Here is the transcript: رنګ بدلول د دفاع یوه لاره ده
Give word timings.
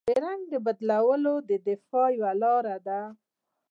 رنګ 0.23 0.49
بدلول 0.65 1.23
د 1.49 1.51
دفاع 1.67 2.07
یوه 2.17 2.31
لاره 2.41 2.77
ده 2.87 2.99